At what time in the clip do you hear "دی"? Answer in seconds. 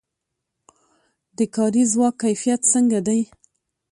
3.07-3.21